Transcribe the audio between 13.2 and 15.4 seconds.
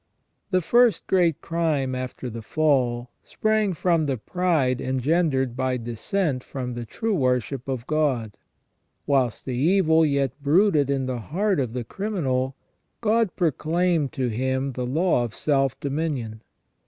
proclaimed to him the law of